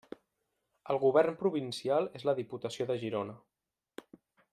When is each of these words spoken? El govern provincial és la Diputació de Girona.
El 0.93 0.99
govern 1.03 1.37
provincial 1.41 2.09
és 2.21 2.25
la 2.29 2.35
Diputació 2.39 2.89
de 2.93 2.97
Girona. 3.05 3.37